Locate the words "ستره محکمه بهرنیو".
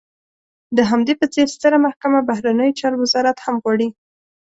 1.55-2.77